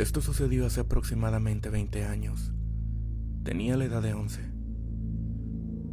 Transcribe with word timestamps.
Esto 0.00 0.22
sucedió 0.22 0.64
hace 0.64 0.80
aproximadamente 0.80 1.68
20 1.68 2.06
años. 2.06 2.54
Tenía 3.44 3.76
la 3.76 3.84
edad 3.84 4.00
de 4.00 4.14
11. 4.14 4.40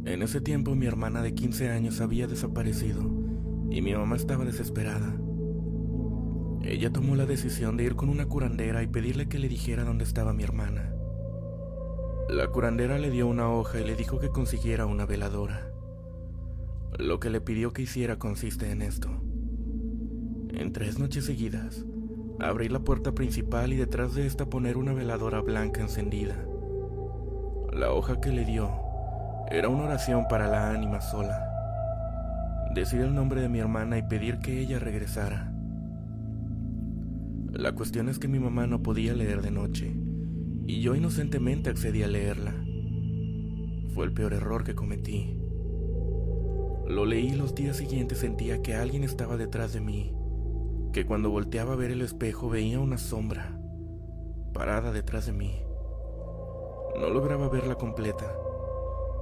En 0.06 0.22
ese 0.22 0.40
tiempo 0.40 0.74
mi 0.74 0.86
hermana 0.86 1.20
de 1.20 1.34
15 1.34 1.68
años 1.68 2.00
había 2.00 2.26
desaparecido 2.26 3.02
y 3.68 3.82
mi 3.82 3.92
mamá 3.92 4.16
estaba 4.16 4.46
desesperada. 4.46 5.14
Ella 6.62 6.90
tomó 6.90 7.16
la 7.16 7.26
decisión 7.26 7.76
de 7.76 7.84
ir 7.84 7.96
con 7.96 8.08
una 8.08 8.24
curandera 8.24 8.82
y 8.82 8.86
pedirle 8.86 9.28
que 9.28 9.38
le 9.38 9.46
dijera 9.46 9.84
dónde 9.84 10.04
estaba 10.04 10.32
mi 10.32 10.42
hermana. 10.42 10.90
La 12.30 12.48
curandera 12.48 12.98
le 12.98 13.10
dio 13.10 13.26
una 13.26 13.50
hoja 13.50 13.78
y 13.78 13.84
le 13.84 13.94
dijo 13.94 14.18
que 14.18 14.30
consiguiera 14.30 14.86
una 14.86 15.04
veladora. 15.04 15.70
Lo 16.98 17.20
que 17.20 17.28
le 17.28 17.42
pidió 17.42 17.74
que 17.74 17.82
hiciera 17.82 18.18
consiste 18.18 18.70
en 18.70 18.80
esto. 18.80 19.10
En 20.54 20.72
tres 20.72 20.98
noches 20.98 21.26
seguidas, 21.26 21.84
abrir 22.40 22.72
la 22.72 22.80
puerta 22.80 23.12
principal 23.12 23.72
y 23.72 23.76
detrás 23.76 24.14
de 24.14 24.26
esta 24.26 24.46
poner 24.46 24.76
una 24.76 24.92
veladora 24.92 25.40
blanca 25.40 25.80
encendida. 25.80 26.36
La 27.72 27.92
hoja 27.92 28.20
que 28.20 28.30
le 28.30 28.44
dio 28.44 28.70
era 29.50 29.68
una 29.68 29.84
oración 29.84 30.26
para 30.28 30.46
la 30.46 30.70
ánima 30.70 31.00
sola. 31.00 31.44
Decir 32.74 33.00
el 33.00 33.14
nombre 33.14 33.40
de 33.40 33.48
mi 33.48 33.58
hermana 33.58 33.98
y 33.98 34.02
pedir 34.02 34.38
que 34.38 34.60
ella 34.60 34.78
regresara. 34.78 35.52
La 37.52 37.72
cuestión 37.72 38.08
es 38.08 38.18
que 38.18 38.28
mi 38.28 38.38
mamá 38.38 38.66
no 38.66 38.82
podía 38.82 39.14
leer 39.14 39.42
de 39.42 39.50
noche 39.50 39.96
y 40.66 40.80
yo 40.80 40.94
inocentemente 40.94 41.70
accedí 41.70 42.02
a 42.02 42.08
leerla. 42.08 42.54
Fue 43.94 44.04
el 44.04 44.12
peor 44.12 44.34
error 44.34 44.64
que 44.64 44.74
cometí. 44.74 45.38
Lo 46.86 47.04
leí 47.04 47.32
los 47.32 47.54
días 47.54 47.78
siguientes 47.78 48.18
sentía 48.18 48.62
que 48.62 48.74
alguien 48.74 49.02
estaba 49.02 49.36
detrás 49.36 49.72
de 49.72 49.80
mí, 49.80 50.14
que 50.92 51.06
cuando 51.06 51.30
volteaba 51.30 51.74
a 51.74 51.76
ver 51.76 51.90
el 51.90 52.02
espejo 52.02 52.48
veía 52.48 52.80
una 52.80 52.98
sombra 52.98 53.58
parada 54.52 54.92
detrás 54.92 55.26
de 55.26 55.32
mí. 55.32 55.62
No 56.98 57.10
lograba 57.10 57.48
verla 57.48 57.76
completa, 57.76 58.34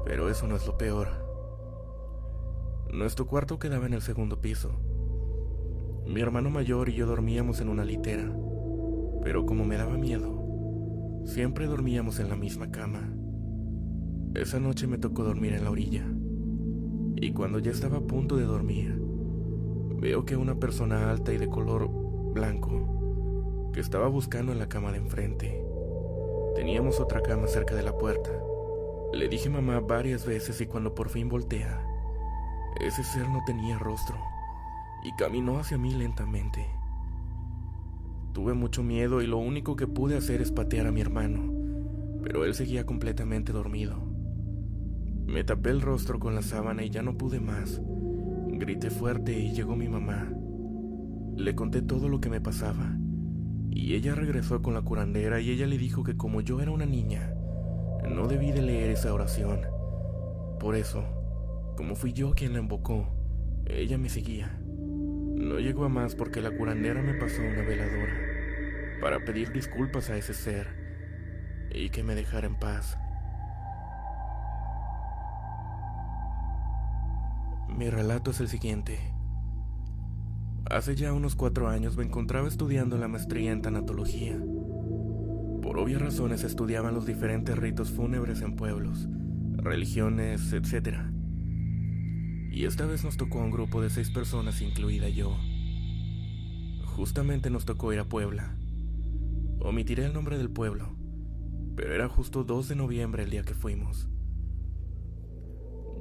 pero 0.05 0.31
eso 0.31 0.47
no 0.47 0.57
es 0.57 0.67
lo 0.67 0.79
peor. 0.79 1.09
Nuestro 2.93 3.27
cuarto 3.27 3.59
quedaba 3.59 3.87
en 3.87 3.95
el 3.95 4.03
segundo 4.03 4.41
piso. 4.41 4.71
Mi 6.07 6.21
hermano 6.21 6.51
mayor 6.51 6.89
y 6.89 6.95
yo 6.95 7.07
dormíamos 7.07 7.61
en 7.61 7.69
una 7.69 7.85
litera, 7.85 8.33
pero 9.23 9.45
como 9.45 9.65
me 9.65 9.77
daba 9.77 9.97
miedo, 9.97 10.37
Siempre 11.27 11.67
dormíamos 11.67 12.21
en 12.21 12.29
la 12.29 12.37
misma 12.37 12.71
cama. 12.71 13.13
Esa 14.35 14.61
noche 14.61 14.87
me 14.87 14.97
tocó 14.97 15.25
dormir 15.25 15.55
en 15.55 15.65
la 15.65 15.71
orilla. 15.71 16.07
Y 17.17 17.33
cuando 17.33 17.59
ya 17.59 17.73
estaba 17.73 17.99
a 17.99 18.07
punto 18.07 18.37
de 18.37 18.45
dormir, 18.45 19.03
veo 19.99 20.25
que 20.25 20.37
una 20.37 20.57
persona 20.57 21.11
alta 21.11 21.33
y 21.33 21.39
de 21.39 21.49
color 21.49 21.89
blanco, 22.33 23.71
que 23.73 23.81
estaba 23.81 24.09
buscando 24.09 24.53
en 24.53 24.59
la 24.59 24.69
cama 24.69 24.93
de 24.93 24.99
enfrente. 24.99 25.63
Teníamos 26.55 27.01
otra 27.01 27.23
cama 27.23 27.47
cerca 27.47 27.75
de 27.75 27.83
la 27.83 27.97
puerta. 27.97 28.31
Le 29.13 29.29
dije 29.29 29.49
mamá 29.49 29.81
varias 29.81 30.27
veces 30.27 30.61
y 30.61 30.67
cuando 30.67 30.95
por 30.95 31.09
fin 31.09 31.29
voltea, 31.29 31.83
ese 32.81 33.03
ser 33.05 33.29
no 33.29 33.43
tenía 33.47 33.79
rostro 33.79 34.17
y 35.03 35.13
caminó 35.17 35.59
hacia 35.59 35.79
mí 35.79 35.95
lentamente. 35.95 36.67
Tuve 38.33 38.53
mucho 38.53 38.83
miedo 38.83 39.23
y 39.23 39.27
lo 39.27 39.39
único 39.39 39.77
que 39.77 39.87
pude 39.87 40.17
hacer 40.17 40.43
es 40.43 40.53
patear 40.53 40.87
a 40.87 40.93
mi 40.93 41.01
hermano, 41.01 41.53
pero 42.23 42.45
él 42.45 42.55
seguía 42.55 42.85
completamente 42.85 43.53
dormido. 43.53 43.97
Me 45.27 45.43
tapé 45.43 45.71
el 45.71 45.81
rostro 45.81 46.19
con 46.19 46.35
la 46.35 46.43
sábana 46.43 46.85
y 46.85 46.91
ya 46.91 47.03
no 47.03 47.17
pude 47.17 47.41
más. 47.41 47.81
Grité 48.59 48.89
fuerte 48.89 49.39
y 49.39 49.53
llegó 49.53 49.77
mi 49.77 49.87
mamá. 49.87 50.33
Le 51.37 51.55
conté 51.55 51.83
todo 51.83 52.09
lo 52.09 52.21
que 52.21 52.31
me 52.31 52.41
pasaba, 52.41 52.97
y 53.71 53.95
ella 53.95 54.15
regresó 54.15 54.63
con 54.63 54.73
la 54.73 54.81
curandera 54.81 55.41
y 55.41 55.51
ella 55.51 55.67
le 55.67 55.77
dijo 55.77 56.03
que 56.03 56.17
como 56.17 56.41
yo 56.41 56.63
era 56.63 56.71
una 56.71 56.87
niña, 56.87 57.35
no 58.09 58.27
debí 58.27 58.53
de 58.53 58.63
leer 58.63 58.93
esa 58.93 59.13
oración. 59.13 59.61
Por 60.59 60.75
eso, 60.75 61.05
como 61.77 61.95
fui 61.97 62.15
yo 62.15 62.33
quien 62.33 62.55
la 62.55 62.61
invocó, 62.61 63.07
ella 63.67 63.99
me 63.99 64.09
seguía. 64.09 64.59
No 64.63 65.59
llegó 65.59 65.85
a 65.85 65.91
más 65.91 66.15
porque 66.15 66.41
la 66.41 66.57
curandera 66.57 67.03
me 67.03 67.13
pasó 67.13 67.43
una 67.43 67.63
veladora 67.63 68.15
para 69.03 69.23
pedir 69.23 69.53
disculpas 69.53 70.09
a 70.09 70.17
ese 70.17 70.33
ser 70.33 70.69
y 71.71 71.91
que 71.91 72.03
me 72.03 72.15
dejara 72.15 72.47
en 72.47 72.59
paz. 72.59 72.97
Mi 77.77 77.91
relato 77.91 78.31
es 78.31 78.41
el 78.41 78.49
siguiente. 78.49 78.99
Hace 80.71 80.97
ya 80.97 81.13
unos 81.13 81.37
cuatro 81.37 81.69
años 81.69 81.97
me 81.97 82.05
encontraba 82.05 82.49
estudiando 82.49 82.99
la 82.99 83.09
maestría 83.09 83.53
en 83.53 83.63
tanatología. 83.63 84.39
Por 85.63 85.79
obvias 85.79 86.01
razones 86.01 86.43
estudiaban 86.45 86.95
los 86.95 87.07
diferentes 87.07 87.57
ritos 87.57 87.91
fúnebres 87.91 88.41
en 88.41 88.57
pueblos, 88.57 89.09
religiones, 89.59 90.53
etc 90.53 91.17
y 92.57 92.65
esta 92.65 92.87
vez 92.87 93.05
nos 93.05 93.19
tocó 93.19 93.41
a 93.41 93.45
un 93.45 93.51
grupo 93.51 93.83
de 93.83 93.91
seis 93.91 94.09
personas, 94.09 94.63
incluida 94.63 95.11
yo. 95.11 95.37
Justamente 96.87 97.51
nos 97.51 97.67
tocó 97.67 97.93
ir 97.93 97.99
a 97.99 98.09
Puebla. 98.09 98.57
Omitiré 99.61 100.07
el 100.07 100.15
nombre 100.15 100.39
del 100.39 100.49
pueblo, 100.49 100.97
pero 101.77 101.93
era 101.93 102.09
justo 102.09 102.45
2 102.45 102.69
de 102.69 102.77
noviembre 102.77 103.25
el 103.25 103.31
día 103.31 103.43
que 103.43 103.53
fuimos. 103.53 104.09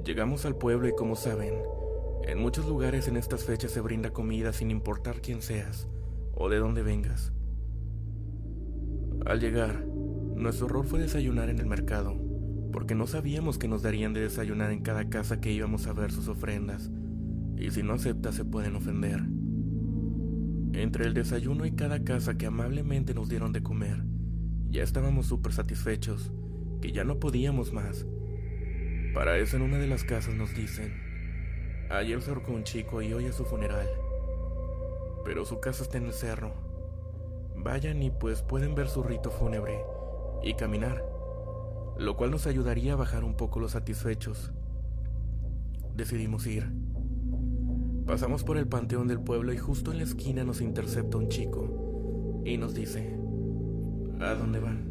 Llegamos 0.06 0.46
al 0.46 0.54
pueblo 0.54 0.86
y 0.86 0.94
como 0.94 1.16
saben, 1.16 1.54
en 2.28 2.38
muchos 2.38 2.66
lugares 2.66 3.08
en 3.08 3.16
estas 3.16 3.44
fechas 3.44 3.72
se 3.72 3.80
brinda 3.80 4.12
comida 4.12 4.52
sin 4.52 4.70
importar 4.70 5.20
quién 5.20 5.42
seas 5.42 5.88
o 6.32 6.48
de 6.48 6.58
dónde 6.58 6.84
vengas. 6.84 7.32
Al 9.26 9.40
llegar, 9.40 9.84
nuestro 9.84 10.66
horror 10.66 10.86
fue 10.86 11.00
desayunar 11.00 11.50
en 11.50 11.58
el 11.58 11.66
mercado 11.66 12.16
porque 12.72 12.94
no 12.94 13.06
sabíamos 13.06 13.58
que 13.58 13.68
nos 13.68 13.82
darían 13.82 14.12
de 14.12 14.20
desayunar 14.20 14.70
en 14.70 14.82
cada 14.82 15.08
casa 15.08 15.40
que 15.40 15.50
íbamos 15.50 15.86
a 15.86 15.92
ver 15.92 16.12
sus 16.12 16.28
ofrendas, 16.28 16.90
y 17.56 17.70
si 17.70 17.82
no 17.82 17.94
acepta 17.94 18.32
se 18.32 18.44
pueden 18.44 18.76
ofender. 18.76 19.22
Entre 20.74 21.06
el 21.06 21.14
desayuno 21.14 21.64
y 21.64 21.72
cada 21.72 22.04
casa 22.04 22.36
que 22.36 22.44
amablemente 22.44 23.14
nos 23.14 23.30
dieron 23.30 23.52
de 23.52 23.62
comer, 23.62 24.04
ya 24.68 24.82
estábamos 24.82 25.24
súper 25.24 25.54
satisfechos, 25.54 26.30
que 26.82 26.92
ya 26.92 27.02
no 27.02 27.18
podíamos 27.18 27.72
más. 27.72 28.06
Para 29.16 29.38
eso 29.38 29.56
en 29.56 29.62
una 29.62 29.78
de 29.78 29.88
las 29.88 30.04
casas 30.04 30.34
nos 30.34 30.54
dicen, 30.54 30.92
ayer 31.90 32.20
se 32.20 32.28
ahorcó 32.28 32.52
un 32.52 32.64
chico 32.64 33.00
y 33.00 33.14
hoy 33.14 33.24
es 33.24 33.34
su 33.34 33.46
funeral, 33.46 33.88
pero 35.24 35.44
su 35.44 35.58
casa 35.58 35.82
está 35.82 35.96
en 35.96 36.04
el 36.04 36.12
cerro. 36.12 36.52
Vayan 37.56 38.02
y 38.02 38.10
pues 38.10 38.42
pueden 38.42 38.74
ver 38.74 38.88
su 38.88 39.02
rito 39.02 39.30
fúnebre 39.30 39.80
y 40.44 40.52
caminar 40.52 41.02
lo 41.98 42.14
cual 42.16 42.30
nos 42.30 42.46
ayudaría 42.46 42.92
a 42.92 42.96
bajar 42.96 43.24
un 43.24 43.34
poco 43.34 43.58
los 43.58 43.72
satisfechos. 43.72 44.52
Decidimos 45.94 46.46
ir. 46.46 46.70
Pasamos 48.06 48.44
por 48.44 48.58
el 48.58 48.68
panteón 48.68 49.08
del 49.08 49.20
pueblo 49.20 49.52
y 49.54 49.56
justo 49.56 49.92
en 49.92 49.98
la 49.98 50.04
esquina 50.04 50.44
nos 50.44 50.60
intercepta 50.60 51.16
un 51.16 51.28
chico 51.28 52.42
y 52.44 52.58
nos 52.58 52.74
dice, 52.74 53.18
¿a 54.20 54.34
dónde 54.34 54.60
van? 54.60 54.85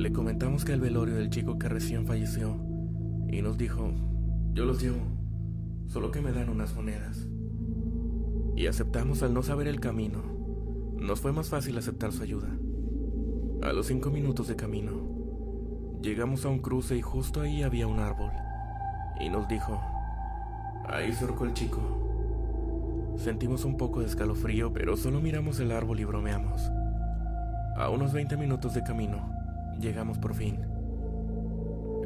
Le 0.00 0.14
comentamos 0.14 0.64
que 0.64 0.72
el 0.72 0.80
velorio 0.80 1.16
del 1.16 1.28
chico 1.28 1.58
que 1.58 1.68
recién 1.68 2.06
falleció 2.06 2.56
y 3.28 3.42
nos 3.42 3.58
dijo, 3.58 3.92
yo 4.54 4.64
los 4.64 4.80
llevo, 4.80 4.96
solo 5.88 6.10
que 6.10 6.22
me 6.22 6.32
dan 6.32 6.48
unas 6.48 6.74
monedas. 6.74 7.28
Y 8.56 8.66
aceptamos 8.66 9.22
al 9.22 9.34
no 9.34 9.42
saber 9.42 9.68
el 9.68 9.78
camino. 9.78 10.22
Nos 10.96 11.20
fue 11.20 11.32
más 11.32 11.50
fácil 11.50 11.76
aceptar 11.76 12.12
su 12.12 12.22
ayuda. 12.22 12.48
A 13.60 13.74
los 13.74 13.88
cinco 13.88 14.10
minutos 14.10 14.48
de 14.48 14.56
camino, 14.56 15.98
llegamos 16.00 16.46
a 16.46 16.48
un 16.48 16.60
cruce 16.60 16.96
y 16.96 17.02
justo 17.02 17.42
ahí 17.42 17.62
había 17.62 17.86
un 17.86 17.98
árbol. 17.98 18.30
Y 19.20 19.28
nos 19.28 19.48
dijo, 19.48 19.78
ahí 20.86 21.12
se 21.12 21.26
el 21.26 21.52
chico. 21.52 23.16
Sentimos 23.18 23.66
un 23.66 23.76
poco 23.76 24.00
de 24.00 24.06
escalofrío, 24.06 24.72
pero 24.72 24.96
solo 24.96 25.20
miramos 25.20 25.60
el 25.60 25.72
árbol 25.72 26.00
y 26.00 26.06
bromeamos. 26.06 26.72
A 27.76 27.90
unos 27.90 28.14
20 28.14 28.38
minutos 28.38 28.72
de 28.72 28.82
camino, 28.82 29.39
llegamos 29.80 30.18
por 30.18 30.34
fin. 30.34 30.58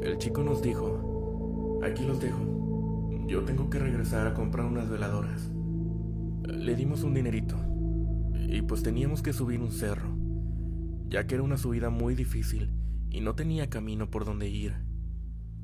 El 0.01 0.17
chico 0.17 0.43
nos 0.43 0.61
dijo, 0.61 1.79
aquí 1.83 2.05
los 2.05 2.19
dejo. 2.19 2.39
Yo 3.27 3.43
tengo 3.43 3.69
que 3.69 3.79
regresar 3.79 4.27
a 4.27 4.33
comprar 4.33 4.65
unas 4.65 4.89
veladoras. 4.89 5.51
Le 6.43 6.75
dimos 6.75 7.03
un 7.03 7.13
dinerito. 7.13 7.55
Y 8.47 8.61
pues 8.61 8.83
teníamos 8.83 9.21
que 9.21 9.33
subir 9.33 9.59
un 9.61 9.71
cerro 9.71 10.15
ya 11.09 11.27
que 11.27 11.35
era 11.35 11.43
una 11.43 11.57
subida 11.57 11.89
muy 11.89 12.15
difícil 12.15 12.69
y 13.09 13.21
no 13.21 13.35
tenía 13.35 13.69
camino 13.69 14.09
por 14.09 14.25
donde 14.25 14.49
ir. 14.49 14.73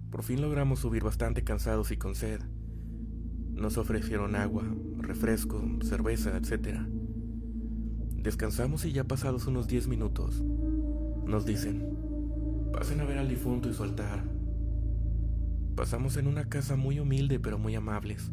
Por 0.10 0.24
fin 0.24 0.42
logramos 0.42 0.80
subir 0.80 1.04
bastante 1.04 1.44
cansados 1.44 1.92
y 1.92 1.98
con 1.98 2.16
sed. 2.16 2.42
Nos 3.50 3.78
ofrecieron 3.78 4.36
agua, 4.36 4.64
refresco, 4.98 5.62
cerveza, 5.84 6.38
etc. 6.38 6.80
Descansamos 8.16 8.86
y 8.86 8.92
ya 8.92 9.04
pasados 9.04 9.48
unos 9.48 9.68
10 9.68 9.88
minutos, 9.88 10.44
nos 11.26 11.46
dicen, 11.46 11.91
pasen 12.72 13.00
a 13.02 13.04
ver 13.04 13.18
al 13.18 13.28
difunto 13.28 13.70
y 13.70 13.74
su 13.74 13.84
altar. 13.84 14.24
Pasamos 15.76 16.18
en 16.18 16.28
una 16.28 16.50
casa 16.50 16.76
muy 16.76 17.00
humilde 17.00 17.40
pero 17.40 17.58
muy 17.58 17.76
amables. 17.76 18.32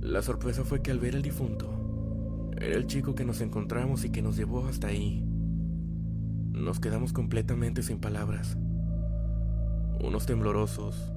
La 0.00 0.22
sorpresa 0.22 0.64
fue 0.64 0.82
que 0.82 0.90
al 0.90 0.98
ver 0.98 1.14
al 1.14 1.22
difunto, 1.22 1.78
Era 2.56 2.76
el 2.76 2.86
chico 2.86 3.14
que 3.14 3.24
nos 3.24 3.40
encontramos 3.40 4.04
y 4.04 4.10
que 4.10 4.22
nos 4.22 4.36
llevó 4.36 4.66
hasta 4.66 4.88
ahí. 4.88 5.24
Nos 6.52 6.80
quedamos 6.80 7.12
completamente 7.12 7.82
sin 7.82 7.98
palabras. 7.98 8.56
Unos 10.00 10.26
temblorosos, 10.26 11.12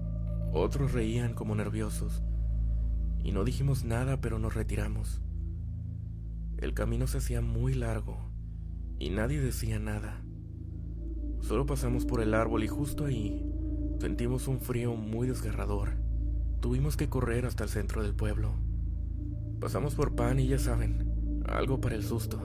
otros 0.53 0.93
reían 0.93 1.33
como 1.33 1.53
nerviosos. 1.53 2.23
Y 3.23 3.31
no 3.31 3.43
dijimos 3.43 3.83
nada, 3.83 4.21
pero 4.21 4.39
nos 4.39 4.55
retiramos. 4.55 5.21
El 6.57 6.73
camino 6.73 7.05
se 7.05 7.17
hacía 7.17 7.41
muy 7.41 7.73
largo 7.73 8.17
y 8.97 9.09
nadie 9.09 9.39
decía 9.39 9.77
nada. 9.77 10.24
Solo 11.41 11.65
pasamos 11.65 12.05
por 12.05 12.21
el 12.21 12.33
árbol 12.33 12.63
y 12.63 12.67
justo 12.67 13.05
ahí 13.05 13.45
sentimos 13.99 14.47
un 14.47 14.59
frío 14.59 14.95
muy 14.95 15.27
desgarrador. 15.27 15.91
Tuvimos 16.59 16.97
que 16.97 17.09
correr 17.09 17.45
hasta 17.45 17.63
el 17.63 17.69
centro 17.69 18.01
del 18.03 18.13
pueblo. 18.13 18.51
Pasamos 19.59 19.95
por 19.95 20.15
pan 20.15 20.39
y 20.39 20.47
ya 20.47 20.59
saben, 20.59 21.43
algo 21.47 21.79
para 21.79 21.95
el 21.95 22.03
susto. 22.03 22.39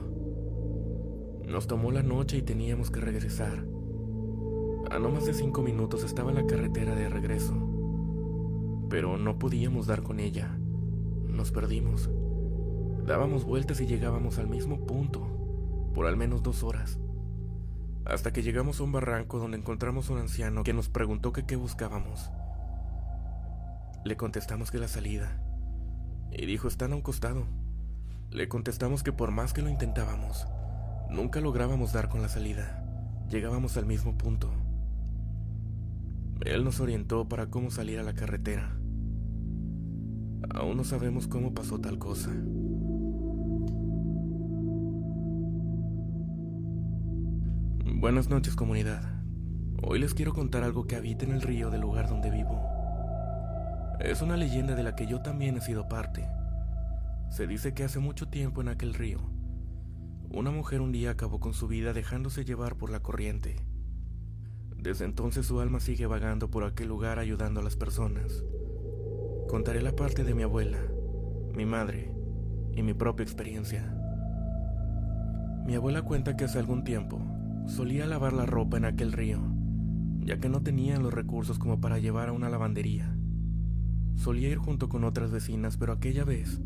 Nos 1.47 1.67
tomó 1.67 1.91
la 1.91 2.03
noche 2.03 2.37
y 2.37 2.41
teníamos 2.41 2.91
que 2.91 3.01
regresar. 3.01 3.65
A 4.89 4.99
no 4.99 5.09
más 5.09 5.25
de 5.25 5.33
cinco 5.33 5.61
minutos 5.61 6.03
estaba 6.03 6.31
la 6.31 6.45
carretera 6.45 6.95
de 6.95 7.09
regreso, 7.09 7.55
pero 8.89 9.17
no 9.17 9.39
podíamos 9.39 9.87
dar 9.87 10.03
con 10.03 10.19
ella. 10.19 10.57
Nos 11.27 11.51
perdimos. 11.51 12.09
Dábamos 13.05 13.45
vueltas 13.45 13.81
y 13.81 13.87
llegábamos 13.87 14.37
al 14.37 14.47
mismo 14.47 14.85
punto, 14.85 15.21
por 15.93 16.05
al 16.05 16.17
menos 16.17 16.43
dos 16.43 16.63
horas, 16.63 16.99
hasta 18.05 18.33
que 18.33 18.43
llegamos 18.43 18.79
a 18.79 18.83
un 18.83 18.91
barranco 18.91 19.39
donde 19.39 19.57
encontramos 19.57 20.09
a 20.09 20.13
un 20.13 20.19
anciano 20.19 20.63
que 20.63 20.73
nos 20.73 20.89
preguntó 20.89 21.31
que 21.31 21.45
qué 21.45 21.55
buscábamos. 21.55 22.29
Le 24.03 24.17
contestamos 24.17 24.71
que 24.71 24.79
la 24.79 24.87
salida, 24.87 25.39
y 26.31 26.45
dijo 26.45 26.67
están 26.67 26.93
a 26.93 26.95
un 26.95 27.01
costado. 27.01 27.45
Le 28.31 28.47
contestamos 28.47 29.03
que 29.03 29.11
por 29.11 29.31
más 29.31 29.53
que 29.53 29.61
lo 29.61 29.69
intentábamos, 29.69 30.47
nunca 31.09 31.41
lográbamos 31.41 31.93
dar 31.93 32.09
con 32.09 32.21
la 32.21 32.29
salida, 32.29 32.83
llegábamos 33.29 33.77
al 33.77 33.85
mismo 33.85 34.17
punto. 34.17 34.51
Él 36.45 36.63
nos 36.63 36.79
orientó 36.79 37.27
para 37.27 37.47
cómo 37.47 37.69
salir 37.69 37.99
a 37.99 38.03
la 38.03 38.13
carretera. 38.13 38.75
Aún 40.49 40.77
no 40.77 40.83
sabemos 40.83 41.27
cómo 41.27 41.53
pasó 41.53 41.79
tal 41.79 41.99
cosa. 41.99 42.31
Buenas 48.01 48.31
noches 48.31 48.55
comunidad. 48.55 49.03
Hoy 49.83 49.99
les 49.99 50.15
quiero 50.15 50.33
contar 50.33 50.63
algo 50.63 50.87
que 50.87 50.95
habita 50.95 51.23
en 51.23 51.33
el 51.33 51.41
río 51.43 51.69
del 51.69 51.81
lugar 51.81 52.09
donde 52.09 52.31
vivo. 52.31 52.59
Es 53.99 54.23
una 54.23 54.37
leyenda 54.37 54.73
de 54.73 54.81
la 54.81 54.95
que 54.95 55.05
yo 55.05 55.21
también 55.21 55.55
he 55.55 55.61
sido 55.61 55.87
parte. 55.87 56.27
Se 57.29 57.45
dice 57.45 57.75
que 57.75 57.83
hace 57.83 57.99
mucho 57.99 58.27
tiempo 58.27 58.59
en 58.59 58.69
aquel 58.69 58.95
río, 58.95 59.19
una 60.31 60.49
mujer 60.49 60.81
un 60.81 60.91
día 60.91 61.11
acabó 61.11 61.39
con 61.39 61.53
su 61.53 61.67
vida 61.67 61.93
dejándose 61.93 62.43
llevar 62.43 62.75
por 62.75 62.89
la 62.89 63.01
corriente. 63.01 63.67
Desde 64.75 65.05
entonces 65.05 65.45
su 65.45 65.59
alma 65.59 65.79
sigue 65.79 66.07
vagando 66.07 66.49
por 66.49 66.63
aquel 66.63 66.87
lugar 66.87 67.19
ayudando 67.19 67.59
a 67.59 67.63
las 67.63 67.75
personas. 67.75 68.43
Contaré 69.47 69.83
la 69.83 69.95
parte 69.95 70.23
de 70.23 70.33
mi 70.33 70.41
abuela, 70.41 70.79
mi 71.53 71.67
madre 71.67 72.11
y 72.75 72.81
mi 72.81 72.95
propia 72.95 73.25
experiencia. 73.25 73.95
Mi 75.67 75.75
abuela 75.75 76.01
cuenta 76.01 76.35
que 76.35 76.45
hace 76.45 76.57
algún 76.57 76.83
tiempo 76.83 77.21
Solía 77.71 78.05
lavar 78.05 78.33
la 78.33 78.45
ropa 78.45 78.75
en 78.75 78.83
aquel 78.83 79.13
río, 79.13 79.39
ya 80.19 80.41
que 80.41 80.49
no 80.49 80.61
tenían 80.61 81.03
los 81.03 81.13
recursos 81.13 81.57
como 81.57 81.79
para 81.79 81.99
llevar 81.99 82.27
a 82.27 82.33
una 82.33 82.49
lavandería. 82.49 83.15
Solía 84.15 84.49
ir 84.49 84.57
junto 84.57 84.89
con 84.89 85.05
otras 85.05 85.31
vecinas, 85.31 85.77
pero 85.77 85.93
aquella 85.93 86.25
vez 86.25 86.61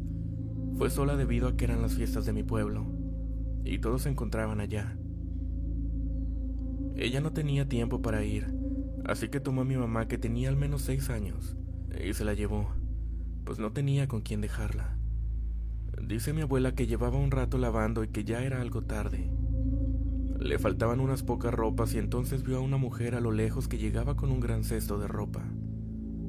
fue 0.79 0.89
sola 0.89 1.15
debido 1.15 1.47
a 1.47 1.55
que 1.55 1.65
eran 1.65 1.83
las 1.83 1.93
fiestas 1.93 2.25
de 2.25 2.33
mi 2.33 2.41
pueblo, 2.41 2.87
y 3.63 3.77
todos 3.77 4.01
se 4.01 4.09
encontraban 4.09 4.59
allá. 4.59 4.97
Ella 6.95 7.21
no 7.21 7.33
tenía 7.33 7.69
tiempo 7.69 8.01
para 8.01 8.25
ir, 8.25 8.51
así 9.05 9.29
que 9.29 9.39
tomó 9.39 9.61
a 9.61 9.65
mi 9.65 9.77
mamá 9.77 10.07
que 10.07 10.17
tenía 10.17 10.49
al 10.49 10.57
menos 10.57 10.81
seis 10.81 11.11
años, 11.11 11.55
y 12.03 12.15
se 12.15 12.25
la 12.25 12.33
llevó, 12.33 12.71
pues 13.43 13.59
no 13.59 13.73
tenía 13.73 14.07
con 14.07 14.21
quién 14.21 14.41
dejarla. 14.41 14.97
Dice 16.01 16.33
mi 16.33 16.41
abuela 16.41 16.73
que 16.73 16.87
llevaba 16.87 17.19
un 17.19 17.29
rato 17.29 17.59
lavando 17.59 18.03
y 18.03 18.07
que 18.07 18.23
ya 18.23 18.41
era 18.41 18.59
algo 18.59 18.81
tarde 18.81 19.34
le 20.39 20.59
faltaban 20.59 20.99
unas 20.99 21.23
pocas 21.23 21.53
ropas 21.53 21.93
y 21.93 21.97
entonces 21.97 22.43
vio 22.43 22.57
a 22.57 22.61
una 22.61 22.77
mujer 22.77 23.15
a 23.15 23.21
lo 23.21 23.31
lejos 23.31 23.67
que 23.67 23.77
llegaba 23.77 24.15
con 24.15 24.31
un 24.31 24.41
gran 24.41 24.63
cesto 24.63 24.99
de 24.99 25.07
ropa. 25.07 25.43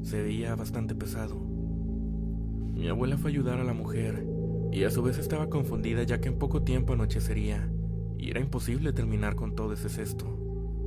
Se 0.02 0.22
veía 0.22 0.54
bastante 0.54 0.94
pesado. 0.94 1.36
Mi 1.36 2.88
abuela 2.88 3.18
fue 3.18 3.30
a 3.30 3.32
ayudar 3.32 3.58
a 3.58 3.64
la 3.64 3.72
mujer 3.72 4.24
y 4.70 4.84
a 4.84 4.90
su 4.90 5.02
vez 5.02 5.18
estaba 5.18 5.50
confundida 5.50 6.04
ya 6.04 6.20
que 6.20 6.28
en 6.28 6.38
poco 6.38 6.62
tiempo 6.62 6.92
anochecería 6.92 7.68
y 8.16 8.30
era 8.30 8.40
imposible 8.40 8.92
terminar 8.92 9.34
con 9.34 9.56
todo 9.56 9.72
ese 9.72 9.88
cesto. 9.88 10.26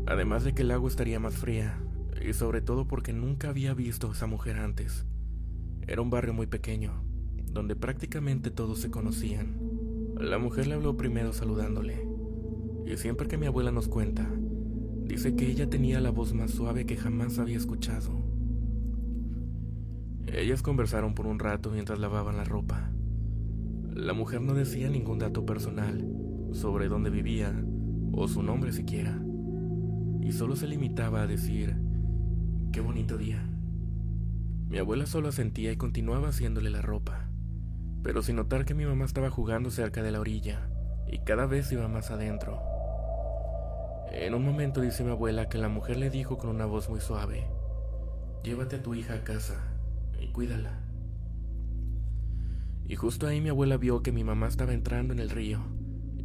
Además 0.08 0.44
de 0.44 0.54
que 0.54 0.62
el 0.62 0.72
agua 0.72 0.90
estaría 0.90 1.20
más 1.20 1.36
fría 1.36 1.78
y 2.26 2.34
sobre 2.34 2.62
todo 2.62 2.88
porque 2.88 3.12
nunca 3.12 3.50
había 3.50 3.74
visto 3.74 4.08
a 4.08 4.14
esa 4.14 4.28
mujer 4.28 4.58
antes. 4.58 5.06
Era 5.88 6.02
un 6.02 6.10
barrio 6.10 6.34
muy 6.34 6.48
pequeño, 6.48 7.04
donde 7.52 7.76
prácticamente 7.76 8.50
todos 8.50 8.80
se 8.80 8.90
conocían. 8.90 9.58
La 10.18 10.38
mujer 10.38 10.68
le 10.68 10.76
habló 10.76 10.96
primero 10.96 11.34
saludándole 11.34 12.09
y 12.90 12.98
siempre 12.98 13.28
que 13.28 13.38
mi 13.38 13.46
abuela 13.46 13.72
nos 13.72 13.88
cuenta, 13.88 14.28
dice 15.06 15.36
que 15.36 15.48
ella 15.48 15.70
tenía 15.70 16.02
la 16.02 16.10
voz 16.10 16.34
más 16.34 16.50
suave 16.50 16.88
que 16.88 16.98
jamás 16.98 17.38
había 17.38 17.58
escuchado. 17.58 18.10
Ellas 20.26 20.64
conversaron 20.64 21.14
por 21.14 21.28
un 21.28 21.38
rato 21.38 21.70
mientras 21.70 22.00
lavaban 22.00 22.38
la 22.38 22.46
ropa. 22.46 22.92
La 23.94 24.14
mujer 24.14 24.42
no 24.42 24.56
decía 24.56 24.90
ningún 24.90 25.20
dato 25.20 25.46
personal 25.46 26.04
sobre 26.52 26.88
dónde 26.88 27.12
vivía 27.12 27.54
o 28.12 28.28
su 28.28 28.42
nombre 28.42 28.72
siquiera, 28.72 29.22
y 30.22 30.32
solo 30.32 30.56
se 30.56 30.68
limitaba 30.68 31.22
a 31.22 31.28
decir, 31.28 31.76
qué 32.72 32.82
bonito 32.82 33.18
día. 33.18 33.48
Mi 34.68 34.80
abuela 34.80 35.06
solo 35.06 35.30
asentía 35.30 35.72
y 35.72 35.78
continuaba 35.78 36.30
haciéndole 36.30 36.72
la 36.72 36.82
ropa, 36.82 37.30
pero 38.02 38.24
sin 38.24 38.38
notar 38.38 38.66
que 38.66 38.74
mi 38.74 38.86
mamá 38.86 39.06
estaba 39.06 39.30
jugando 39.30 39.70
cerca 39.70 40.02
de 40.02 40.12
la 40.12 40.20
orilla 40.20 40.72
y 41.12 41.20
cada 41.20 41.46
vez 41.46 41.72
iba 41.72 41.88
más 41.88 42.10
adentro. 42.10 42.69
En 44.12 44.34
un 44.34 44.44
momento 44.44 44.82
dice 44.82 45.04
mi 45.04 45.12
abuela 45.12 45.50
que 45.50 45.60
la 45.60 45.70
mujer 45.70 45.98
le 45.98 46.10
dijo 46.10 46.40
con 46.40 46.50
una 46.50 46.66
voz 46.66 46.90
muy 46.90 47.00
suave, 47.00 47.46
llévate 48.44 48.78
a 48.78 48.82
tu 48.82 48.96
hija 48.96 49.14
a 49.14 49.24
casa 49.24 49.62
y 50.20 50.32
cuídala. 50.32 50.82
Y 52.88 52.96
justo 52.96 53.28
ahí 53.28 53.40
mi 53.40 53.50
abuela 53.50 53.78
vio 53.78 54.02
que 54.02 54.12
mi 54.12 54.24
mamá 54.24 54.48
estaba 54.48 54.74
entrando 54.74 55.14
en 55.14 55.20
el 55.20 55.30
río, 55.30 55.60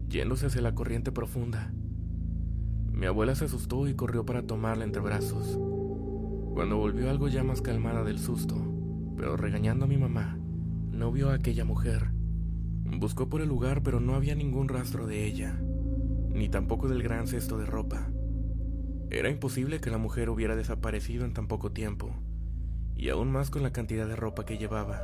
yéndose 0.09 0.47
hacia 0.47 0.63
la 0.63 0.75
corriente 0.75 1.13
profunda. 1.13 1.75
Mi 2.91 3.05
abuela 3.05 3.35
se 3.35 3.45
asustó 3.45 3.87
y 3.87 3.95
corrió 3.95 4.25
para 4.25 4.47
tomarla 4.47 4.85
entre 4.85 5.03
brazos. 5.03 5.59
Cuando 6.55 6.79
volvió 6.79 7.11
algo 7.11 7.29
ya 7.29 7.45
más 7.45 7.61
calmada 7.61 8.03
del 8.03 8.19
susto, 8.19 8.57
pero 9.15 9.37
regañando 9.37 9.85
a 9.85 9.89
mi 9.89 9.99
mamá, 9.99 10.39
no 10.91 11.13
vio 11.13 11.29
a 11.29 11.35
aquella 11.35 11.67
mujer. 11.67 12.13
Buscó 12.99 13.29
por 13.29 13.43
el 13.43 13.49
lugar 13.49 13.83
pero 13.83 14.01
no 14.01 14.15
había 14.15 14.35
ningún 14.35 14.69
rastro 14.69 15.07
de 15.07 15.27
ella 15.27 15.61
ni 16.35 16.49
tampoco 16.49 16.89
del 16.89 17.03
gran 17.03 17.29
cesto 17.29 17.57
de 17.59 17.65
ropa. 17.65 18.09
Era 19.09 19.31
imposible 19.31 19.81
que 19.81 19.91
la 19.91 19.99
mujer 19.99 20.29
hubiera 20.29 20.57
desaparecido 20.57 21.25
en 21.25 21.33
tan 21.33 21.47
poco 21.47 21.71
tiempo, 21.71 22.11
y 22.97 23.09
aún 23.09 23.31
más 23.31 23.51
con 23.51 23.63
la 23.63 23.73
cantidad 23.73 24.09
de 24.09 24.17
ropa 24.17 24.45
que 24.45 24.59
llevaba. 24.59 25.01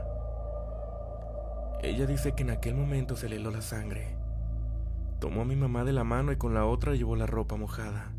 Ella 1.83 2.07
dice 2.07 2.35
que 2.35 2.43
en 2.43 2.51
aquel 2.51 2.75
momento 2.75 3.17
se 3.17 3.29
le 3.29 3.37
heló 3.37 3.51
la 3.53 3.63
sangre. 3.63 4.17
Tomó 5.21 5.43
a 5.43 5.45
mi 5.45 5.55
mamá 5.55 5.85
de 5.85 5.93
la 5.93 6.03
mano 6.03 6.33
y 6.33 6.37
con 6.37 6.53
la 6.53 6.67
otra 6.67 6.97
llevó 6.97 7.15
la 7.15 7.27
ropa 7.27 7.57
mojada, 7.57 8.13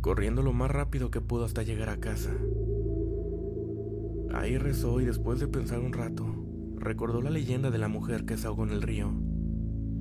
corriendo 0.00 0.42
lo 0.42 0.52
más 0.52 0.70
rápido 0.70 1.10
que 1.10 1.20
pudo 1.20 1.44
hasta 1.44 1.64
llegar 1.64 1.88
a 1.88 1.98
casa. 1.98 2.32
Ahí 4.32 4.56
rezó 4.56 5.00
y 5.00 5.04
después 5.04 5.40
de 5.40 5.48
pensar 5.48 5.80
un 5.80 5.92
rato, 5.92 6.24
recordó 6.76 7.20
la 7.22 7.30
leyenda 7.30 7.70
de 7.70 7.78
la 7.78 7.88
mujer 7.88 8.24
que 8.24 8.36
se 8.36 8.46
ahogó 8.46 8.64
en 8.64 8.70
el 8.70 8.82
río, 8.82 9.12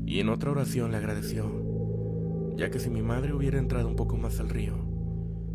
y 0.06 0.20
en 0.20 0.30
otra 0.30 0.52
oración 0.52 0.92
le 0.92 0.98
agradeció 0.98 1.75
ya 2.56 2.72
que 2.72 2.80
si 2.80 2.90
mi 2.90 3.02
madre 3.02 3.34
hubiera 3.34 3.60
entrado 3.60 3.88
un 3.88 3.96
poco 3.96 4.18
más 4.18 4.40
al 4.40 4.50
río, 4.50 4.76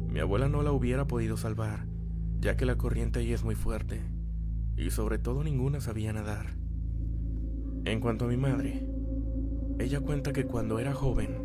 mi 0.09 0.21
abuela 0.21 0.49
no 0.49 0.63
la 0.63 0.73
hubiera 0.73 1.07
podido 1.07 1.37
salvar, 1.37 1.87
ya 2.41 2.57
que 2.57 2.67
la 2.67 2.77
corriente 2.77 3.21
ahí 3.21 3.33
es 3.33 3.43
muy 3.43 3.55
fuerte, 3.55 4.03
y 4.77 4.91
sobre 4.91 5.19
todo 5.19 5.43
ninguna 5.43 5.81
sabía 5.81 6.13
nadar. 6.13 6.57
En 7.87 8.01
cuanto 8.01 8.27
a 8.27 8.29
mi 8.29 8.37
madre, 8.37 8.87
ella 9.79 10.01
cuenta 10.01 10.33
que 10.33 10.45
cuando 10.45 10.79
era 10.79 10.93
joven, 10.93 11.43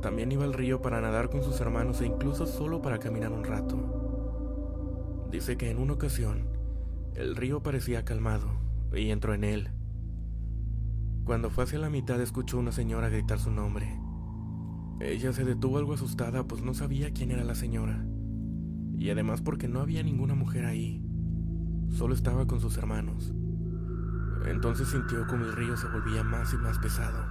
también 0.00 0.32
iba 0.32 0.44
al 0.44 0.54
río 0.54 0.80
para 0.80 1.00
nadar 1.00 1.28
con 1.28 1.42
sus 1.42 1.60
hermanos 1.60 2.00
e 2.00 2.06
incluso 2.06 2.46
solo 2.46 2.80
para 2.80 2.98
caminar 2.98 3.32
un 3.32 3.44
rato. 3.44 5.26
Dice 5.30 5.58
que 5.58 5.70
en 5.70 5.78
una 5.78 5.94
ocasión, 5.94 6.48
el 7.14 7.36
río 7.36 7.62
parecía 7.62 8.04
calmado 8.04 8.48
y 8.94 9.10
entró 9.10 9.34
en 9.34 9.44
él. 9.44 9.68
Cuando 11.24 11.50
fue 11.50 11.64
hacia 11.64 11.78
la 11.78 11.90
mitad 11.90 12.18
escuchó 12.22 12.58
una 12.58 12.72
señora 12.72 13.10
gritar 13.10 13.38
su 13.38 13.50
nombre 13.50 13.98
ella 15.00 15.32
se 15.32 15.44
detuvo 15.44 15.78
algo 15.78 15.94
asustada 15.94 16.44
pues 16.44 16.62
no 16.62 16.74
sabía 16.74 17.12
quién 17.12 17.30
era 17.30 17.44
la 17.44 17.54
señora. 17.54 18.04
Y 18.96 19.10
además 19.10 19.42
porque 19.42 19.68
no 19.68 19.80
había 19.80 20.02
ninguna 20.02 20.34
mujer 20.34 20.64
ahí. 20.64 21.04
Solo 21.90 22.14
estaba 22.14 22.46
con 22.46 22.60
sus 22.60 22.76
hermanos. 22.76 23.32
Entonces 24.46 24.88
sintió 24.88 25.26
como 25.26 25.44
el 25.44 25.52
río 25.54 25.76
se 25.76 25.88
volvía 25.88 26.24
más 26.24 26.52
y 26.52 26.56
más 26.56 26.78
pesado. 26.78 27.26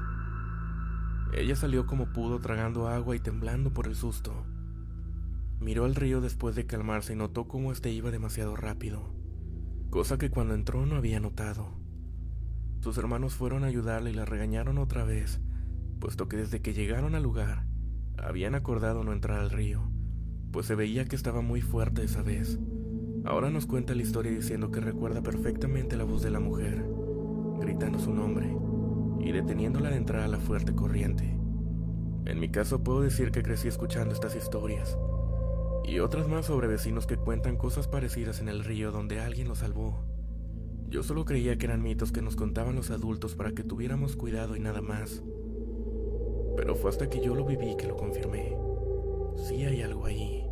Ella 1.33 1.55
salió 1.55 1.85
como 1.85 2.13
pudo 2.13 2.39
tragando 2.39 2.87
agua 2.87 3.15
y 3.15 3.19
temblando 3.19 3.73
por 3.73 3.87
el 3.87 3.95
susto. 3.95 4.45
Miró 5.59 5.85
al 5.85 5.95
río 5.95 6.21
después 6.21 6.55
de 6.55 6.65
calmarse 6.65 7.13
y 7.13 7.15
notó 7.15 7.47
cómo 7.47 7.71
este 7.71 7.91
iba 7.91 8.11
demasiado 8.11 8.55
rápido, 8.55 9.13
cosa 9.89 10.17
que 10.17 10.29
cuando 10.29 10.53
entró 10.53 10.85
no 10.85 10.95
había 10.95 11.19
notado. 11.19 11.79
Sus 12.79 12.97
hermanos 12.97 13.33
fueron 13.33 13.63
a 13.63 13.67
ayudarle 13.67 14.11
y 14.11 14.13
la 14.13 14.25
regañaron 14.25 14.77
otra 14.77 15.03
vez, 15.03 15.41
puesto 15.97 16.27
que 16.27 16.37
desde 16.37 16.61
que 16.61 16.73
llegaron 16.73 17.15
al 17.15 17.23
lugar 17.23 17.65
habían 18.17 18.55
acordado 18.55 19.03
no 19.03 19.13
entrar 19.13 19.39
al 19.39 19.49
río, 19.49 19.91
pues 20.51 20.65
se 20.65 20.75
veía 20.75 21.05
que 21.05 21.15
estaba 21.15 21.41
muy 21.41 21.61
fuerte 21.61 22.03
esa 22.03 22.21
vez. 22.21 22.59
Ahora 23.25 23.49
nos 23.49 23.65
cuenta 23.67 23.93
la 23.93 24.01
historia 24.01 24.31
diciendo 24.31 24.71
que 24.71 24.79
recuerda 24.79 25.21
perfectamente 25.21 25.97
la 25.97 26.03
voz 26.03 26.21
de 26.21 26.31
la 26.31 26.39
mujer, 26.39 26.85
gritando 27.59 27.99
su 27.99 28.13
nombre 28.13 28.55
y 29.19 29.31
deteniéndola 29.31 29.89
de 29.89 29.97
entrar 29.97 30.21
a 30.21 30.27
la 30.27 30.39
fuerte 30.39 30.73
corriente. 30.73 31.37
En 32.25 32.39
mi 32.39 32.49
caso 32.49 32.83
puedo 32.83 33.01
decir 33.01 33.31
que 33.31 33.43
crecí 33.43 33.67
escuchando 33.67 34.13
estas 34.13 34.35
historias 34.35 34.97
y 35.85 35.99
otras 35.99 36.27
más 36.27 36.45
sobre 36.45 36.67
vecinos 36.67 37.07
que 37.07 37.17
cuentan 37.17 37.55
cosas 37.55 37.87
parecidas 37.87 38.41
en 38.41 38.49
el 38.49 38.63
río 38.63 38.91
donde 38.91 39.21
alguien 39.21 39.47
los 39.47 39.59
salvó. 39.59 40.03
Yo 40.89 41.03
solo 41.03 41.25
creía 41.25 41.57
que 41.57 41.65
eran 41.65 41.81
mitos 41.81 42.11
que 42.11 42.21
nos 42.21 42.35
contaban 42.35 42.75
los 42.75 42.91
adultos 42.91 43.35
para 43.35 43.51
que 43.51 43.63
tuviéramos 43.63 44.15
cuidado 44.15 44.55
y 44.55 44.59
nada 44.59 44.81
más. 44.81 45.23
Pero 46.57 46.75
fue 46.75 46.89
hasta 46.89 47.07
que 47.07 47.21
yo 47.21 47.35
lo 47.35 47.45
viví 47.45 47.77
que 47.77 47.87
lo 47.87 47.95
confirmé. 47.95 48.57
Sí 49.37 49.63
hay 49.63 49.83
algo 49.83 50.07
ahí. 50.07 50.43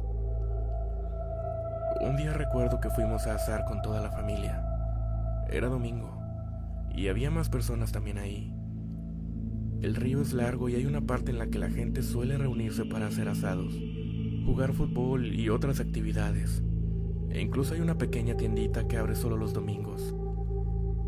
Un 2.02 2.16
día 2.16 2.32
recuerdo 2.32 2.80
que 2.80 2.92
fuimos 2.92 3.26
a 3.26 3.36
azar 3.36 3.66
con 3.66 3.82
toda 3.82 4.00
la 4.00 4.12
familia. 4.12 4.64
Era 5.50 5.68
domingo 5.68 6.18
y 6.96 7.08
había 7.08 7.32
más 7.32 7.50
personas 7.50 7.92
también 7.92 8.20
ahí. 8.20 8.54
El 9.82 9.96
río 9.96 10.22
es 10.22 10.32
largo 10.32 10.70
y 10.70 10.76
hay 10.76 10.86
una 10.86 11.02
parte 11.02 11.32
en 11.32 11.40
la 11.40 11.48
que 11.48 11.60
la 11.60 11.70
gente 11.70 12.04
suele 12.04 12.38
reunirse 12.38 12.86
para 12.86 13.08
hacer 13.08 13.28
asados 13.28 13.74
jugar 14.46 14.74
fútbol 14.74 15.34
y 15.34 15.50
otras 15.50 15.80
actividades. 15.80 16.64
E 17.32 17.42
incluso 17.42 17.74
hay 17.74 17.82
una 17.82 17.98
pequeña 17.98 18.38
tiendita 18.38 18.88
que 18.88 18.98
abre 18.98 19.16
solo 19.16 19.38
los 19.38 19.54
domingos. 19.54 20.16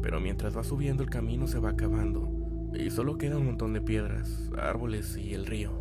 Pero 0.02 0.20
mientras 0.20 0.58
va 0.58 0.64
subiendo 0.64 1.04
el 1.04 1.10
camino 1.10 1.46
se 1.46 1.60
va 1.60 1.70
acabando 1.70 2.37
y 2.78 2.92
solo 2.92 3.18
queda 3.18 3.38
un 3.38 3.46
montón 3.46 3.74
de 3.74 3.82
piedras, 3.82 4.50
árboles 4.58 5.18
y 5.18 5.34
el 5.34 5.46
río. 5.46 5.72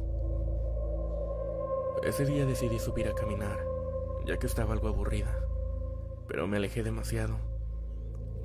Ese 2.03 2.25
día 2.25 2.47
decidí 2.47 2.79
subir 2.79 3.09
a 3.09 3.15
caminar, 3.15 3.59
ya 4.27 4.39
que 4.39 4.47
estaba 4.47 4.73
algo 4.73 4.89
aburrida, 4.89 5.35
pero 6.27 6.47
me 6.47 6.57
alejé 6.57 6.83
demasiado. 6.83 7.37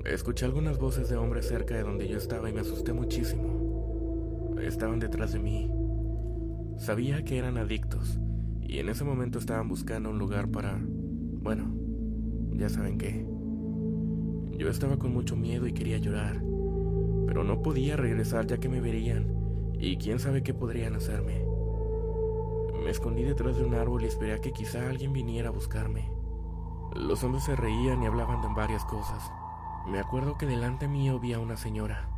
Escuché 0.04 0.44
algunas 0.44 0.78
voces 0.78 1.08
de 1.08 1.16
hombres 1.16 1.46
cerca 1.46 1.74
de 1.74 1.82
donde 1.82 2.08
yo 2.08 2.18
estaba 2.18 2.50
y 2.50 2.52
me 2.52 2.60
asusté 2.60 2.92
muchísimo. 2.92 4.56
Estaban 4.60 4.98
detrás 4.98 5.32
de 5.32 5.38
mí. 5.38 5.70
Sabía 6.78 7.24
que 7.24 7.38
eran 7.38 7.56
adictos 7.56 8.18
y 8.60 8.78
en 8.78 8.88
ese 8.88 9.04
momento 9.04 9.38
estaban 9.38 9.68
buscando 9.68 10.10
un 10.10 10.18
lugar 10.18 10.48
para... 10.48 10.78
Bueno, 10.80 11.72
ya 12.52 12.68
saben 12.68 12.98
qué. 12.98 13.26
Yo 14.58 14.68
estaba 14.68 14.98
con 14.98 15.12
mucho 15.12 15.36
miedo 15.36 15.66
y 15.66 15.72
quería 15.72 15.98
llorar, 15.98 16.42
pero 17.26 17.44
no 17.44 17.62
podía 17.62 17.96
regresar 17.96 18.46
ya 18.46 18.58
que 18.58 18.68
me 18.68 18.80
verían 18.80 19.42
y 19.74 19.96
quién 19.96 20.18
sabe 20.18 20.42
qué 20.42 20.54
podrían 20.54 20.94
hacerme. 20.94 21.44
Me 22.84 22.90
escondí 22.90 23.22
detrás 23.22 23.56
de 23.56 23.64
un 23.64 23.74
árbol 23.74 24.02
y 24.02 24.06
esperé 24.06 24.32
a 24.32 24.40
que 24.40 24.52
quizá 24.52 24.88
alguien 24.88 25.12
viniera 25.12 25.48
a 25.48 25.52
buscarme. 25.52 26.10
Los 26.94 27.22
hombres 27.24 27.44
se 27.44 27.56
reían 27.56 28.02
y 28.02 28.06
hablaban 28.06 28.42
de 28.42 28.48
varias 28.54 28.84
cosas. 28.84 29.30
Me 29.88 29.98
acuerdo 29.98 30.36
que 30.36 30.46
delante 30.46 30.88
mío 30.88 31.18
vi 31.18 31.32
a 31.32 31.38
una 31.38 31.56
señora. 31.56 32.08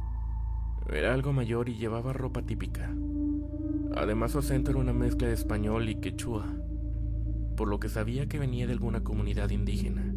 Era 0.92 1.14
algo 1.14 1.32
mayor 1.32 1.68
y 1.68 1.76
llevaba 1.76 2.12
ropa 2.12 2.42
típica. 2.42 2.94
Además 3.96 4.32
su 4.32 4.38
acento 4.38 4.70
era 4.70 4.80
una 4.80 4.92
mezcla 4.92 5.28
de 5.28 5.34
español 5.34 5.88
y 5.88 6.00
quechua, 6.00 6.46
por 7.56 7.68
lo 7.68 7.78
que 7.78 7.88
sabía 7.88 8.28
que 8.28 8.38
venía 8.38 8.66
de 8.66 8.73
alguna 8.73 9.04
comunidad 9.04 9.50
indígena. 9.50 10.12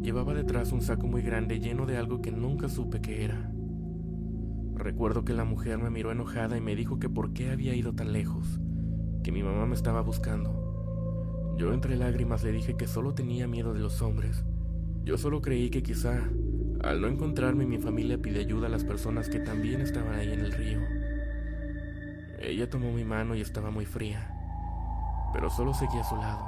Llevaba 0.00 0.34
detrás 0.34 0.72
un 0.72 0.80
saco 0.80 1.06
muy 1.06 1.22
grande 1.22 1.60
lleno 1.60 1.84
de 1.84 1.96
algo 1.96 2.22
que 2.22 2.32
nunca 2.32 2.68
supe 2.68 3.00
qué 3.00 3.24
era. 3.24 3.52
Recuerdo 4.78 5.24
que 5.24 5.34
la 5.34 5.44
mujer 5.44 5.78
me 5.78 5.90
miró 5.90 6.12
enojada 6.12 6.56
y 6.56 6.60
me 6.60 6.76
dijo 6.76 7.00
que 7.00 7.08
por 7.08 7.32
qué 7.32 7.50
había 7.50 7.74
ido 7.74 7.94
tan 7.94 8.12
lejos, 8.12 8.60
que 9.24 9.32
mi 9.32 9.42
mamá 9.42 9.66
me 9.66 9.74
estaba 9.74 10.02
buscando. 10.02 11.56
Yo 11.58 11.74
entre 11.74 11.96
lágrimas 11.96 12.44
le 12.44 12.52
dije 12.52 12.76
que 12.76 12.86
solo 12.86 13.12
tenía 13.12 13.48
miedo 13.48 13.74
de 13.74 13.80
los 13.80 14.00
hombres. 14.02 14.44
Yo 15.02 15.18
solo 15.18 15.42
creí 15.42 15.70
que 15.70 15.82
quizá, 15.82 16.22
al 16.84 17.00
no 17.00 17.08
encontrarme, 17.08 17.66
mi 17.66 17.78
familia 17.78 18.22
pide 18.22 18.38
ayuda 18.38 18.68
a 18.68 18.70
las 18.70 18.84
personas 18.84 19.28
que 19.28 19.40
también 19.40 19.80
estaban 19.80 20.14
ahí 20.14 20.32
en 20.32 20.40
el 20.40 20.52
río. 20.52 20.80
Ella 22.40 22.70
tomó 22.70 22.92
mi 22.92 23.04
mano 23.04 23.34
y 23.34 23.40
estaba 23.40 23.72
muy 23.72 23.84
fría, 23.84 24.32
pero 25.32 25.50
solo 25.50 25.74
seguía 25.74 26.02
a 26.02 26.08
su 26.08 26.14
lado. 26.14 26.46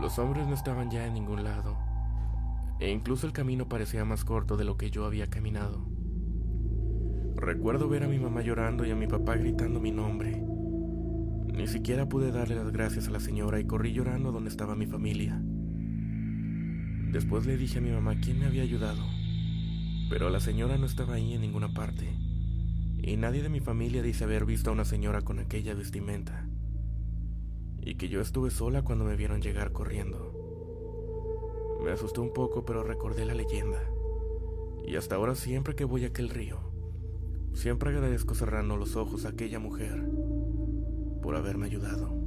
Los 0.00 0.16
hombres 0.20 0.46
no 0.46 0.54
estaban 0.54 0.92
ya 0.92 1.04
en 1.06 1.14
ningún 1.14 1.42
lado, 1.42 1.76
e 2.78 2.88
incluso 2.88 3.26
el 3.26 3.32
camino 3.32 3.68
parecía 3.68 4.04
más 4.04 4.24
corto 4.24 4.56
de 4.56 4.64
lo 4.64 4.76
que 4.76 4.92
yo 4.92 5.04
había 5.04 5.26
caminado. 5.26 5.84
Recuerdo 7.36 7.88
ver 7.88 8.04
a 8.04 8.08
mi 8.08 8.18
mamá 8.18 8.42
llorando 8.42 8.84
y 8.86 8.90
a 8.90 8.96
mi 8.96 9.06
papá 9.06 9.36
gritando 9.36 9.80
mi 9.80 9.90
nombre. 9.90 10.42
Ni 11.52 11.66
siquiera 11.66 12.08
pude 12.08 12.32
darle 12.32 12.54
las 12.54 12.70
gracias 12.70 13.08
a 13.08 13.10
la 13.10 13.20
señora 13.20 13.60
y 13.60 13.64
corrí 13.64 13.92
llorando 13.92 14.32
donde 14.32 14.50
estaba 14.50 14.74
mi 14.74 14.86
familia. 14.86 15.40
Después 17.12 17.46
le 17.46 17.56
dije 17.56 17.78
a 17.78 17.82
mi 17.82 17.90
mamá 17.90 18.20
quién 18.20 18.38
me 18.38 18.46
había 18.46 18.62
ayudado, 18.62 19.02
pero 20.08 20.30
la 20.30 20.40
señora 20.40 20.78
no 20.78 20.86
estaba 20.86 21.14
ahí 21.14 21.34
en 21.34 21.40
ninguna 21.40 21.74
parte 21.74 22.08
y 23.02 23.16
nadie 23.16 23.42
de 23.42 23.48
mi 23.48 23.60
familia 23.60 24.02
dice 24.02 24.24
haber 24.24 24.44
visto 24.44 24.70
a 24.70 24.72
una 24.72 24.84
señora 24.84 25.22
con 25.22 25.38
aquella 25.38 25.74
vestimenta, 25.74 26.46
y 27.80 27.94
que 27.94 28.08
yo 28.08 28.20
estuve 28.20 28.50
sola 28.50 28.82
cuando 28.82 29.04
me 29.04 29.16
vieron 29.16 29.40
llegar 29.40 29.72
corriendo. 29.72 30.36
Me 31.82 31.92
asusté 31.92 32.20
un 32.20 32.32
poco, 32.32 32.64
pero 32.66 32.82
recordé 32.82 33.24
la 33.24 33.34
leyenda, 33.34 33.80
y 34.86 34.96
hasta 34.96 35.16
ahora 35.16 35.34
siempre 35.34 35.74
que 35.74 35.84
voy 35.84 36.04
a 36.04 36.08
aquel 36.08 36.28
río, 36.28 36.58
siempre 37.54 37.90
agradezco 37.90 38.34
cerrando 38.34 38.76
los 38.76 38.96
ojos 38.96 39.24
a 39.24 39.30
aquella 39.30 39.58
mujer 39.58 40.02
por 41.22 41.36
haberme 41.36 41.66
ayudado. 41.66 42.19